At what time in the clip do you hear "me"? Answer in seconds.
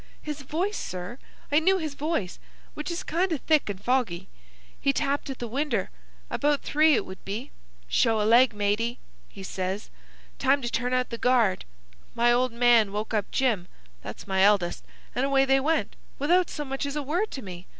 17.43-17.67